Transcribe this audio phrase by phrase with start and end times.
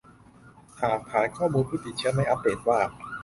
[0.81, 2.79] หากฐานข้อมูลผู้ติดเชื้อไม่อัปเดตว่า